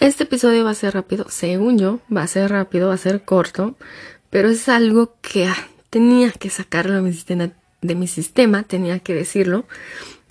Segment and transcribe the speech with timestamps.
[0.00, 3.24] Este episodio va a ser rápido, según yo, va a ser rápido, va a ser
[3.24, 3.76] corto,
[4.30, 5.48] pero es algo que
[5.90, 7.02] tenía que sacarlo de
[7.94, 9.66] mi, sistema, tenía que decirlo,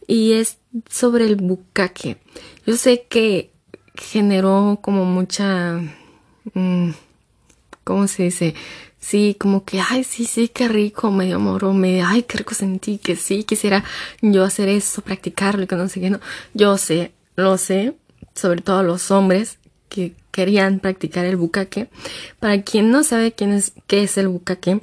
[0.08, 0.58] y es
[0.90, 2.18] sobre el bucaque.
[2.66, 3.52] Yo sé que
[3.96, 5.80] generó como mucha...
[6.54, 6.92] Mmm,
[7.84, 8.56] ¿Cómo se dice?
[9.00, 13.00] Sí, como que, ay, sí, sí, qué rico, medio moro, me, ay, qué rico sentí,
[13.00, 13.84] que sí, quisiera
[14.22, 16.20] yo hacer eso, practicarlo, que no sé qué, no.
[16.54, 17.96] Yo sé, lo sé,
[18.36, 19.60] sobre todo los hombres
[19.90, 21.90] que querían practicar el bucaque.
[22.40, 24.82] Para quien no sabe quién es, qué es el bucaque,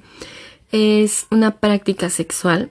[0.70, 2.70] es una práctica sexual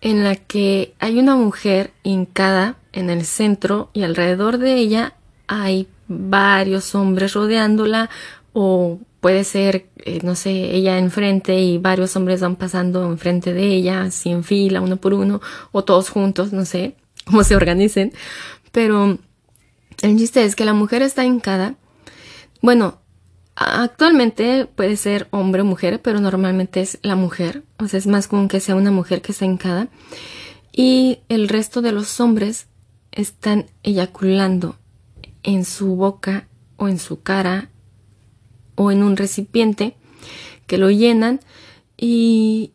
[0.00, 5.14] en la que hay una mujer hincada en el centro y alrededor de ella
[5.46, 8.10] hay varios hombres rodeándola
[8.52, 13.66] o puede ser, eh, no sé, ella enfrente y varios hombres van pasando enfrente de
[13.66, 18.12] ella, así en fila, uno por uno, o todos juntos, no sé cómo se organicen,
[18.72, 19.18] pero
[20.02, 21.76] el chiste es que la mujer está hincada.
[22.60, 22.98] Bueno,
[23.54, 27.62] actualmente puede ser hombre o mujer, pero normalmente es la mujer.
[27.78, 29.88] O sea, es más común que sea una mujer que está hincada.
[30.72, 32.66] Y el resto de los hombres
[33.12, 34.76] están eyaculando
[35.42, 37.70] en su boca o en su cara
[38.74, 39.96] o en un recipiente
[40.66, 41.40] que lo llenan
[41.96, 42.72] y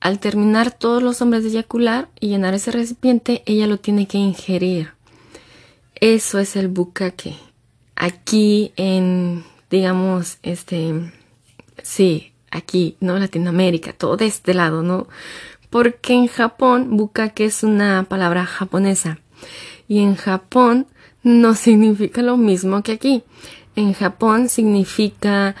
[0.00, 4.18] al terminar todos los hombres de eyacular y llenar ese recipiente, ella lo tiene que
[4.18, 4.94] ingerir.
[6.02, 7.36] Eso es el bucaque.
[7.94, 11.12] Aquí en, digamos, este,
[11.80, 13.20] sí, aquí, ¿no?
[13.20, 15.06] Latinoamérica, todo de este lado, ¿no?
[15.70, 19.20] Porque en Japón, bucaque es una palabra japonesa.
[19.86, 20.88] Y en Japón
[21.22, 23.22] no significa lo mismo que aquí.
[23.76, 25.54] En Japón significa,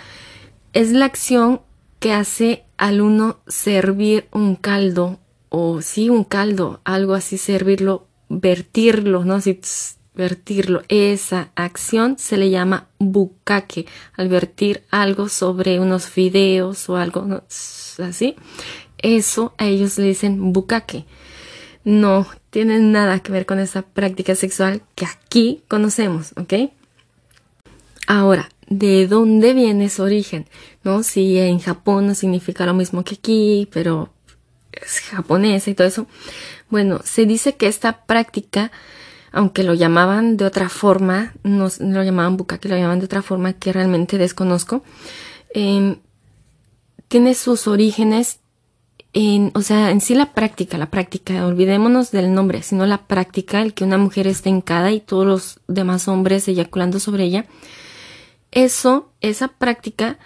[0.72, 1.60] es la acción
[2.00, 5.20] que hace al uno servir un caldo,
[5.50, 9.34] o sí, un caldo, algo así, servirlo, vertirlo, ¿no?
[9.34, 9.60] Así,
[10.14, 10.82] vertirlo.
[10.88, 17.42] Esa acción se le llama bukake, al vertir algo sobre unos fideos o algo
[17.98, 18.36] así.
[18.98, 21.04] Eso a ellos le dicen bukake.
[21.84, 26.70] No tiene nada que ver con esa práctica sexual que aquí conocemos, ¿ok?
[28.06, 30.46] Ahora, ¿de dónde viene su origen?
[30.84, 31.02] ¿No?
[31.02, 34.12] Si en Japón no significa lo mismo que aquí, pero
[34.72, 36.06] es japonesa y todo eso.
[36.70, 38.70] Bueno, se dice que esta práctica
[39.32, 43.54] aunque lo llamaban de otra forma, no, lo llamaban bucaque, lo llamaban de otra forma
[43.54, 44.82] que realmente desconozco,
[45.54, 45.96] em,
[47.08, 48.40] tiene sus orígenes
[49.14, 53.60] en, o sea, en sí la práctica, la práctica, olvidémonos del nombre, sino la práctica,
[53.60, 57.46] el que una mujer esté encada y todos los demás hombres eyaculando sobre ella,
[58.50, 60.18] eso, esa práctica,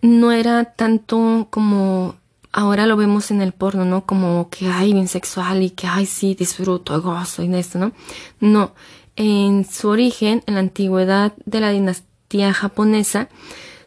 [0.00, 2.16] no era tanto como
[2.52, 4.04] ahora lo vemos en el porno, ¿no?
[4.04, 7.92] Como que hay bien sexual y que ay sí disfruto, gozo y esto, ¿no?
[8.40, 8.72] No,
[9.16, 13.28] en su origen, en la antigüedad de la dinastía japonesa,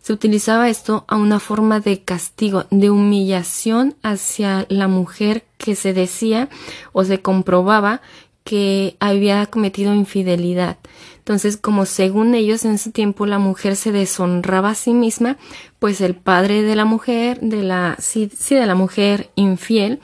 [0.02, 5.94] se utilizaba esto a una forma de castigo, de humillación hacia la mujer que se
[5.94, 6.50] decía
[6.92, 8.02] o se comprobaba
[8.44, 10.78] que había cometido infidelidad.
[11.20, 15.38] Entonces, como según ellos en ese tiempo la mujer se deshonraba a sí misma,
[15.80, 20.00] pues el padre de la mujer, de la, sí, sí de la mujer infiel,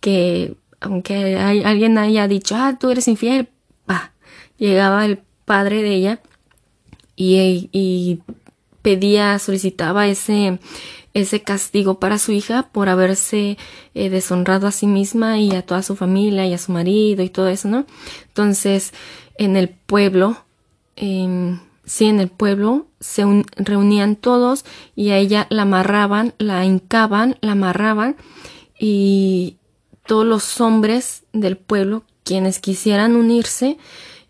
[0.00, 3.48] que aunque hay, alguien haya dicho, ah, tú eres infiel,
[3.86, 4.12] pa,
[4.58, 6.20] llegaba el padre de ella
[7.16, 8.20] y, y
[8.82, 10.58] pedía, solicitaba ese,
[11.14, 13.58] ese castigo para su hija por haberse
[13.94, 17.28] eh, deshonrado a sí misma y a toda su familia y a su marido y
[17.28, 17.86] todo eso, ¿no?
[18.28, 18.92] Entonces,
[19.36, 20.38] en el pueblo,
[20.96, 23.24] eh, sí, en el pueblo se
[23.56, 24.64] reunían todos
[24.94, 28.16] y a ella la amarraban, la hincaban, la amarraban
[28.78, 29.56] y
[30.06, 33.78] todos los hombres del pueblo, quienes quisieran unirse,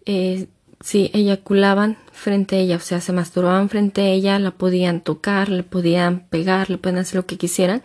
[0.07, 0.49] eh,
[0.83, 5.49] sí, eyaculaban frente a ella, o sea, se masturbaban frente a ella, la podían tocar,
[5.49, 7.83] le podían pegar, le podían hacer lo que quisieran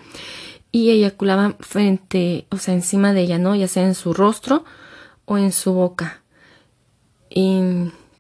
[0.72, 3.56] y eyaculaban frente, o sea, encima de ella, ¿no?
[3.56, 4.66] Ya sea en su rostro
[5.26, 6.22] o en su boca.
[7.30, 7.62] Y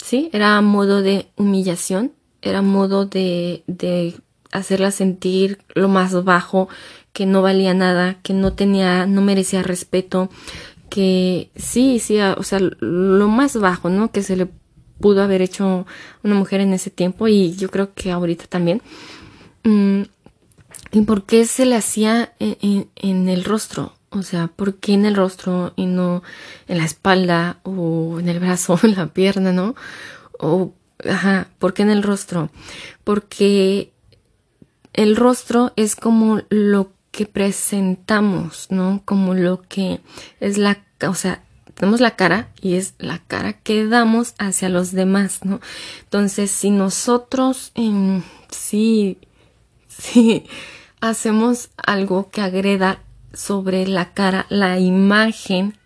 [0.03, 4.15] sí, era modo de humillación, era modo de, de
[4.51, 6.69] hacerla sentir lo más bajo,
[7.13, 10.30] que no valía nada, que no tenía, no merecía respeto,
[10.89, 14.12] que sí, sí, o sea, lo más bajo, ¿no?
[14.12, 14.47] Que se le
[14.99, 15.85] pudo haber hecho
[16.23, 18.81] una mujer en ese tiempo y yo creo que ahorita también.
[19.63, 20.03] Mm,
[20.91, 23.94] ¿Y por qué se le hacía en, el rostro?
[24.09, 26.23] O sea, ¿por qué en el rostro y no
[26.67, 29.75] en la espalda o en el brazo o en la pierna, no?
[30.39, 30.73] O,
[31.07, 32.49] ajá, ¿por qué en el rostro?
[33.03, 33.91] Porque
[34.94, 39.01] el rostro es como lo que presentamos, ¿no?
[39.05, 40.01] Como lo que
[40.39, 41.44] es la, o sea,
[41.77, 45.62] tenemos la cara y es la cara que damos hacia los demás, ¿no?
[46.01, 49.19] Entonces, si nosotros em, sí,
[49.88, 50.45] sí
[51.01, 53.00] hacemos algo que agreda
[53.31, 55.77] sobre la cara, la imagen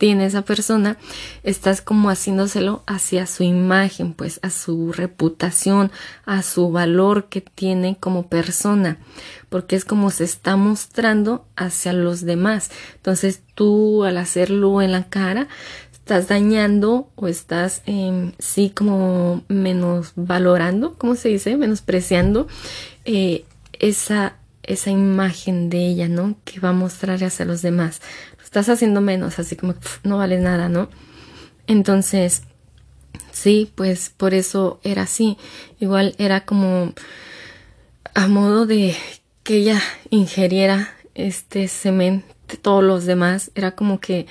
[0.00, 0.96] tiene esa persona,
[1.42, 5.92] estás como haciéndoselo hacia su imagen, pues a su reputación,
[6.24, 8.96] a su valor que tiene como persona,
[9.50, 12.70] porque es como se está mostrando hacia los demás.
[12.94, 15.48] Entonces tú al hacerlo en la cara,
[15.92, 21.58] estás dañando o estás eh, sí como menos valorando, ¿cómo se dice?
[21.58, 22.48] Menospreciando
[23.04, 23.44] eh,
[23.78, 26.36] esa esa imagen de ella, ¿no?
[26.44, 28.00] Que va a mostrar hacia los demás
[28.50, 30.88] estás haciendo menos, así como no vale nada, ¿no?
[31.68, 32.42] Entonces,
[33.30, 35.38] sí, pues por eso era así.
[35.78, 36.92] Igual era como
[38.12, 38.96] a modo de
[39.44, 39.80] que ella
[40.10, 42.24] ingeriera este semen
[42.60, 44.26] todos los demás, era como que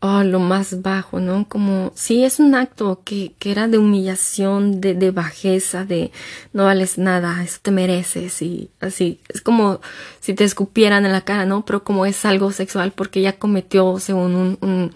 [0.00, 1.48] oh, lo más bajo, ¿no?
[1.48, 6.10] Como, sí, es un acto que, que era de humillación, de, de, bajeza, de
[6.52, 9.20] no vales nada, eso te mereces y así.
[9.28, 9.80] Es como
[10.20, 11.64] si te escupieran en la cara, ¿no?
[11.64, 14.94] Pero como es algo sexual porque ella cometió según un, un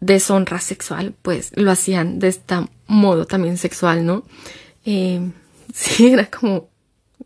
[0.00, 2.54] deshonra sexual, pues lo hacían de este
[2.86, 4.24] modo también sexual, ¿no?
[4.84, 5.20] Eh,
[5.74, 6.68] sí, era como,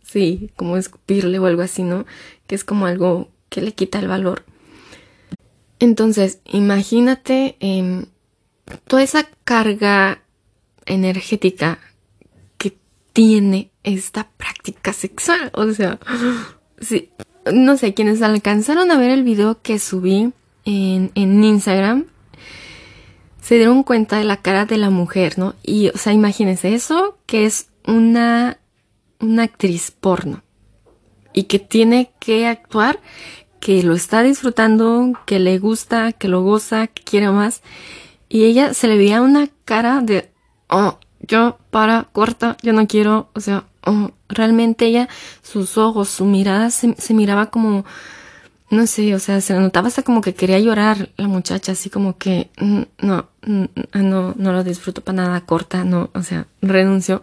[0.03, 2.07] sí, como escupirle o algo así, ¿no?
[2.47, 4.45] Que es como algo que le quita el valor.
[5.79, 8.07] Entonces, imagínate em,
[8.87, 10.23] toda esa carga
[10.87, 11.79] energética
[12.59, 12.77] que
[13.13, 15.51] tiene esta práctica sexual.
[15.55, 15.99] O sea,
[16.81, 17.11] sí,
[17.53, 20.33] no sé, quienes alcanzaron a ver el video que subí
[20.65, 22.07] en, en Instagram,
[23.41, 25.55] se dieron cuenta de la cara de la mujer, ¿no?
[25.63, 28.59] Y, o sea, imagínense eso, que es una,
[29.21, 30.43] una actriz porno
[31.33, 32.99] y que tiene que actuar
[33.61, 37.63] que lo está disfrutando, que le gusta, que lo goza, que quiere más.
[38.29, 40.31] Y ella se le veía una cara de,
[40.69, 45.09] oh, yo para, corta, yo no quiero, o sea, oh, realmente ella,
[45.43, 47.85] sus ojos, su mirada se, miraba como,
[48.71, 52.19] no sé, o sea, se notaba hasta como que quería llorar la muchacha, así como
[52.19, 53.65] que, mm, no, mm,
[53.95, 57.23] no, no lo disfruto para nada, corta, no, o sea, renunció.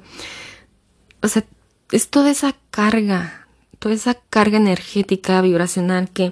[1.22, 1.44] O sea,
[1.92, 3.43] es toda esa carga
[3.84, 6.32] toda esa carga energética, vibracional que,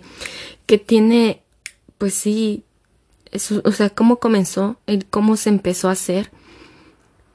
[0.66, 1.42] que tiene,
[1.98, 2.64] pues sí,
[3.30, 6.32] eso, o sea, cómo comenzó, el cómo se empezó a hacer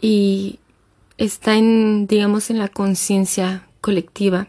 [0.00, 0.58] y
[1.18, 4.48] está en, digamos, en la conciencia colectiva,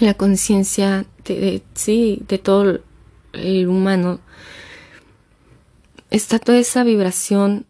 [0.00, 2.80] en la conciencia de, sí, de todo
[3.34, 4.20] el humano.
[6.08, 7.66] Está toda esa vibración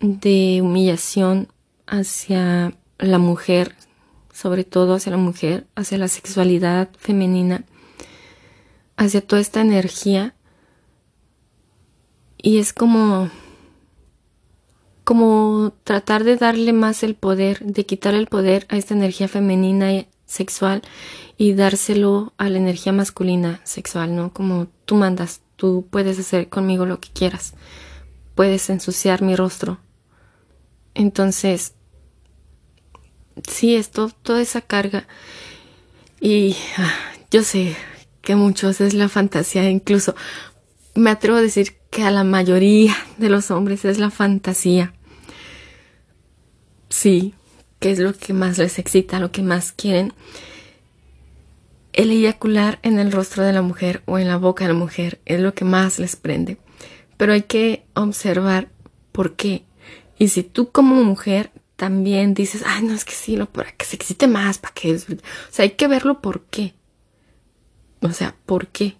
[0.00, 1.48] de humillación
[1.88, 3.74] hacia la mujer,
[4.36, 7.64] sobre todo hacia la mujer, hacia la sexualidad femenina,
[8.98, 10.34] hacia toda esta energía.
[12.36, 13.30] Y es como
[15.04, 19.94] como tratar de darle más el poder, de quitar el poder a esta energía femenina
[19.94, 20.82] y sexual
[21.38, 24.34] y dárselo a la energía masculina sexual, ¿no?
[24.34, 27.54] Como tú mandas, tú puedes hacer conmigo lo que quieras,
[28.34, 29.78] puedes ensuciar mi rostro.
[30.92, 31.75] Entonces,
[33.48, 35.06] sí, es toda esa carga.
[36.20, 36.94] Y ah,
[37.30, 37.76] yo sé
[38.22, 40.14] que muchos es la fantasía, incluso
[40.94, 44.94] me atrevo a decir que a la mayoría de los hombres es la fantasía.
[46.88, 47.34] Sí,
[47.78, 50.12] que es lo que más les excita, lo que más quieren.
[51.92, 55.20] El eyacular en el rostro de la mujer o en la boca de la mujer
[55.24, 56.58] es lo que más les prende.
[57.16, 58.68] Pero hay que observar
[59.12, 59.64] por qué.
[60.18, 63.84] Y si tú como mujer también dices, ay, no, es que sí, lo, para que
[63.84, 64.94] se excite más, para que...
[64.94, 64.98] O
[65.50, 66.74] sea, hay que verlo por qué.
[68.00, 68.96] O sea, ¿por qué?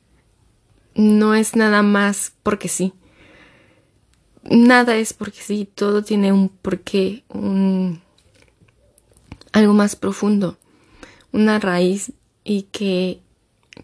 [0.95, 2.92] No es nada más porque sí.
[4.42, 8.02] Nada es porque sí, todo tiene un porqué, un...
[9.52, 10.59] algo más profundo,
[11.33, 12.12] una raíz
[12.45, 13.21] y que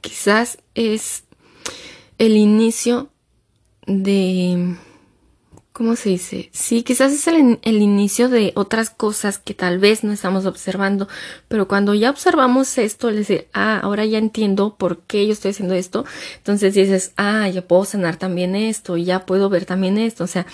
[0.00, 1.25] quizás es
[2.18, 3.11] el inicio
[3.87, 4.76] de
[5.73, 6.50] ¿cómo se dice?
[6.52, 11.09] Sí, quizás es el, inicio de otras cosas que tal vez no estamos observando,
[11.49, 15.52] pero cuando ya observamos esto, es decir, ah, ahora ya entiendo por qué yo estoy
[15.52, 16.05] haciendo esto,
[16.37, 20.47] entonces dices, ah, ya puedo sanar también esto, ya puedo ver también esto, o sea,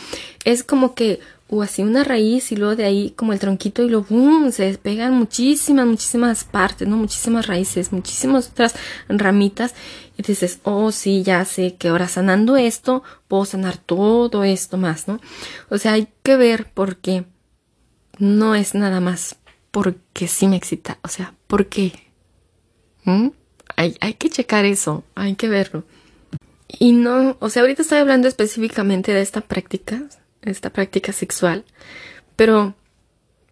[0.45, 1.21] es como que
[1.51, 4.53] o así una raíz y luego de ahí como el tronquito y luego ¡boom!
[4.53, 6.97] se despegan muchísimas, muchísimas partes, ¿no?
[6.97, 8.75] Muchísimas raíces, muchísimas otras
[9.09, 9.75] ramitas
[10.19, 15.07] y dices, oh sí, ya sé que ahora sanando esto, puedo sanar todo esto más,
[15.07, 15.21] ¿no?
[15.71, 17.25] O sea, hay que ver por qué
[18.19, 19.37] no es nada más
[19.71, 21.93] porque sí me excita, o sea, ¿por qué?
[23.05, 23.29] ¿Mm?
[23.77, 25.85] Hay, hay que checar eso, hay que verlo.
[26.67, 30.03] Y no, o sea, ahorita estoy hablando específicamente de esta práctica,
[30.43, 31.65] esta práctica sexual,
[32.35, 32.75] pero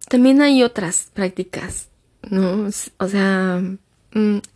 [0.09, 1.87] también hay otras prácticas,
[2.29, 2.67] ¿no?
[2.97, 3.61] O sea,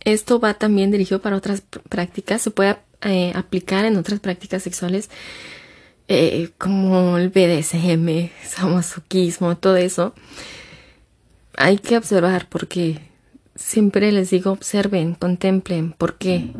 [0.04, 5.10] esto va también dirigido para otras prácticas, se puede eh, aplicar en otras prácticas sexuales,
[6.08, 10.14] eh, como el BDSM, samosuquismo, todo eso.
[11.56, 13.00] Hay que observar porque
[13.54, 16.52] siempre les digo, observen, contemplen, ¿por qué?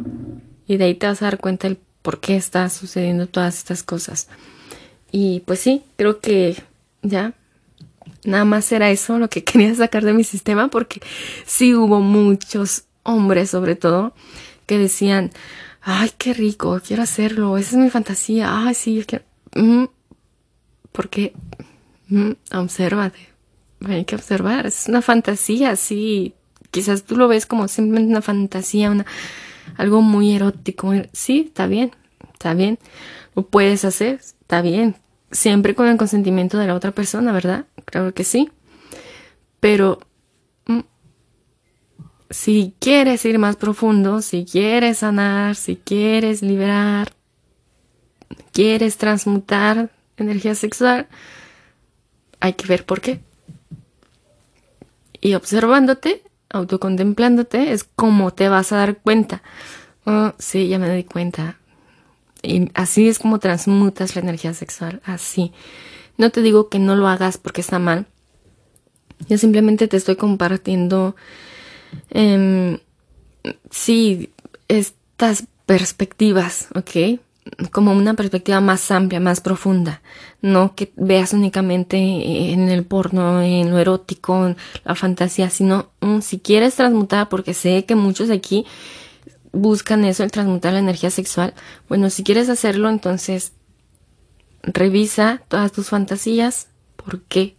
[0.66, 3.82] Y de ahí te vas a dar cuenta el por qué está sucediendo todas estas
[3.82, 4.28] cosas.
[5.10, 6.56] Y pues sí, creo que
[7.02, 7.34] ya
[8.24, 11.00] nada más era eso lo que quería sacar de mi sistema porque
[11.46, 14.14] sí hubo muchos hombres sobre todo
[14.66, 15.30] que decían,
[15.80, 19.24] ay, qué rico, quiero hacerlo, esa es mi fantasía, ay, sí, yo quiero...
[19.54, 19.84] Mm,
[20.92, 21.32] porque,
[22.08, 23.28] mm, obsérvate,
[23.84, 26.34] hay que observar, es una fantasía, sí,
[26.70, 29.04] quizás tú lo ves como simplemente una fantasía, una
[29.76, 30.92] algo muy erótico.
[31.12, 31.92] Sí, está bien,
[32.32, 32.78] está bien.
[33.34, 34.96] Lo puedes hacer, está bien.
[35.30, 37.66] Siempre con el consentimiento de la otra persona, ¿verdad?
[37.92, 38.50] Claro que sí.
[39.60, 40.00] Pero
[40.66, 40.80] mm,
[42.30, 47.12] si quieres ir más profundo, si quieres sanar, si quieres liberar,
[48.52, 51.06] quieres transmutar energía sexual,
[52.40, 53.20] hay que ver por qué.
[55.20, 59.42] Y observándote, autocontemplándote es como te vas a dar cuenta.
[60.06, 61.58] Oh, sí, ya me di cuenta.
[62.42, 65.52] Y así es como transmutas la energía sexual, así.
[66.18, 68.06] No te digo que no lo hagas porque está mal.
[69.28, 71.16] Yo simplemente te estoy compartiendo,
[72.10, 72.80] eh,
[73.70, 74.30] sí,
[74.68, 77.20] estas perspectivas, ¿ok?
[77.70, 80.00] como una perspectiva más amplia, más profunda,
[80.40, 86.20] no que veas únicamente en el porno, en lo erótico, en la fantasía, sino mm,
[86.20, 88.64] si quieres transmutar, porque sé que muchos aquí
[89.52, 91.54] buscan eso, el transmutar la energía sexual,
[91.88, 93.52] bueno, si quieres hacerlo, entonces
[94.62, 97.56] revisa todas tus fantasías, ¿por qué?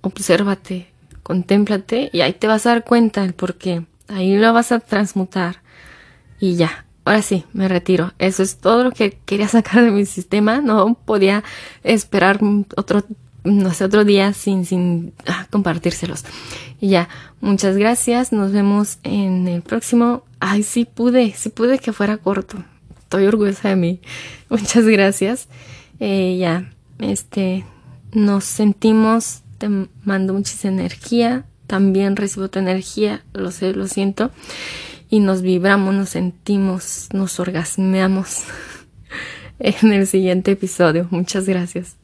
[0.00, 0.92] Obsérvate,
[1.22, 4.80] contémplate y ahí te vas a dar cuenta el por qué, ahí lo vas a
[4.80, 5.64] transmutar
[6.44, 8.12] y ya, ahora sí, me retiro.
[8.18, 10.60] Eso es todo lo que quería sacar de mi sistema.
[10.60, 11.42] No podía
[11.82, 12.40] esperar
[12.76, 13.04] otro,
[13.44, 16.24] no sé, otro día sin, sin ah, compartírselos.
[16.80, 17.08] Y ya,
[17.40, 18.32] muchas gracias.
[18.32, 20.24] Nos vemos en el próximo.
[20.40, 22.58] Ay, sí pude, sí pude que fuera corto.
[22.98, 24.00] Estoy orgullosa de mí.
[24.50, 25.48] Muchas gracias.
[26.00, 27.64] Eh, ya, este,
[28.12, 29.42] nos sentimos.
[29.58, 29.68] Te
[30.04, 31.44] mando muchísima energía.
[31.66, 33.24] También recibo tu energía.
[33.32, 34.30] Lo sé, lo siento
[35.14, 38.42] y nos vibramos, nos sentimos, nos orgasmeamos
[39.60, 41.06] en el siguiente episodio.
[41.10, 41.96] Muchas gracias.